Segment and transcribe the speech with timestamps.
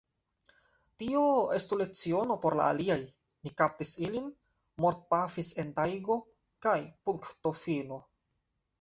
[1.03, 1.25] Tio
[1.57, 2.97] estu leciono por la aliaj:
[3.45, 4.33] ni kaptis ilin,
[4.87, 6.21] mortpafis en tajgo,
[6.69, 8.05] kaj punktofino!